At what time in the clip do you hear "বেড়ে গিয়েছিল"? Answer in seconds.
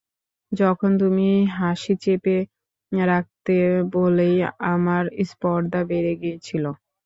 5.89-6.63